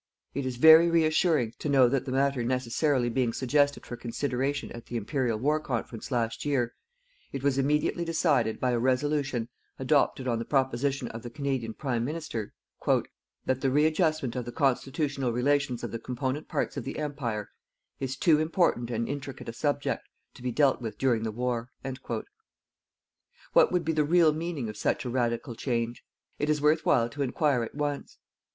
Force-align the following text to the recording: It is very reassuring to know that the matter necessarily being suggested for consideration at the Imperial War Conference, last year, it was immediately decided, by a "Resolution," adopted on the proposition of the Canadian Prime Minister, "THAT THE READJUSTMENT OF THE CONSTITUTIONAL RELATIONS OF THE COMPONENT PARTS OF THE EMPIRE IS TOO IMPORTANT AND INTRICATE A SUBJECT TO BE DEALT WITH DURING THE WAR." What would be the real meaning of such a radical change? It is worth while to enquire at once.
It 0.33 0.47
is 0.47 0.55
very 0.55 0.89
reassuring 0.89 1.53
to 1.59 1.69
know 1.69 1.87
that 1.87 2.05
the 2.05 2.11
matter 2.11 2.43
necessarily 2.43 3.07
being 3.07 3.31
suggested 3.33 3.85
for 3.85 3.95
consideration 3.95 4.71
at 4.71 4.87
the 4.87 4.97
Imperial 4.97 5.37
War 5.37 5.59
Conference, 5.59 6.09
last 6.09 6.43
year, 6.43 6.73
it 7.31 7.43
was 7.43 7.59
immediately 7.59 8.03
decided, 8.03 8.59
by 8.59 8.71
a 8.71 8.79
"Resolution," 8.79 9.47
adopted 9.77 10.27
on 10.27 10.39
the 10.39 10.43
proposition 10.43 11.07
of 11.09 11.21
the 11.21 11.29
Canadian 11.29 11.75
Prime 11.75 12.03
Minister, 12.03 12.51
"THAT 13.45 13.61
THE 13.61 13.69
READJUSTMENT 13.69 14.35
OF 14.35 14.43
THE 14.43 14.51
CONSTITUTIONAL 14.51 15.31
RELATIONS 15.31 15.83
OF 15.83 15.91
THE 15.91 15.99
COMPONENT 15.99 16.47
PARTS 16.47 16.77
OF 16.77 16.83
THE 16.83 16.97
EMPIRE 16.97 17.51
IS 17.99 18.17
TOO 18.17 18.39
IMPORTANT 18.39 18.89
AND 18.89 19.07
INTRICATE 19.07 19.49
A 19.49 19.53
SUBJECT 19.53 20.09
TO 20.33 20.41
BE 20.41 20.51
DEALT 20.51 20.81
WITH 20.81 20.97
DURING 20.97 21.21
THE 21.21 21.31
WAR." 21.31 21.69
What 23.53 23.71
would 23.71 23.85
be 23.85 23.93
the 23.93 24.03
real 24.03 24.33
meaning 24.33 24.67
of 24.67 24.77
such 24.77 25.05
a 25.05 25.11
radical 25.11 25.53
change? 25.53 26.03
It 26.39 26.49
is 26.49 26.59
worth 26.59 26.87
while 26.87 27.07
to 27.09 27.21
enquire 27.21 27.61
at 27.63 27.75
once. 27.75 28.17